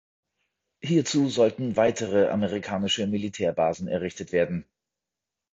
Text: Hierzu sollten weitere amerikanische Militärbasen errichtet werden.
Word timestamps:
Hierzu 0.81 1.29
sollten 1.29 1.75
weitere 1.75 2.29
amerikanische 2.29 3.05
Militärbasen 3.05 3.87
errichtet 3.87 4.31
werden. 4.31 4.65